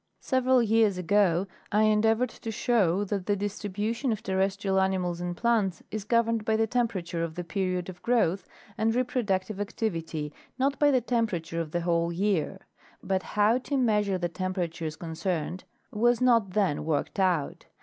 [0.19, 5.83] Several years ago I endeavored to show that the distribution of terrestrial animals and plants
[5.91, 8.47] is governed by the temperature of the period of growth
[8.79, 12.61] and reproductive activity, not by the temperature of the whole year;
[13.03, 17.67] but how to measure the tem peratures concerned was not then worked out.